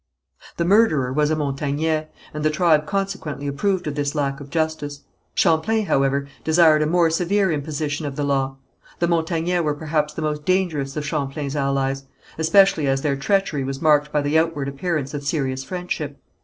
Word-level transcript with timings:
The 0.57 0.65
murderer 0.65 1.13
was 1.13 1.29
a 1.29 1.35
Montagnais, 1.35 2.07
and 2.33 2.43
the 2.43 2.49
tribe 2.49 2.87
consequently 2.87 3.45
approved 3.45 3.85
of 3.85 3.93
this 3.93 4.15
lack 4.15 4.39
of 4.39 4.49
justice. 4.49 5.01
Champlain, 5.35 5.85
however, 5.85 6.27
desired 6.43 6.81
a 6.81 6.87
more 6.87 7.11
severe 7.11 7.51
imposition 7.51 8.07
of 8.07 8.15
the 8.15 8.23
law. 8.23 8.57
The 8.97 9.07
Montagnais 9.07 9.59
were 9.61 9.75
perhaps 9.75 10.15
the 10.15 10.23
most 10.23 10.43
dangerous 10.43 10.97
of 10.97 11.05
Champlain's 11.05 11.55
allies, 11.55 12.05
especially 12.39 12.87
as 12.87 13.03
their 13.03 13.15
treachery 13.15 13.63
was 13.63 13.79
marked 13.79 14.11
by 14.11 14.21
the 14.23 14.39
outward 14.39 14.67
appearance 14.67 15.13
of 15.13 15.23
serious 15.23 15.63
friendship. 15.63 16.17